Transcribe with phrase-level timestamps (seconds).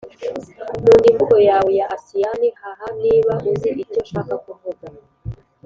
[0.79, 4.85] nkunda imvugo yawe ya asiyani, haha niba uzi icyo nshaka kuvuga.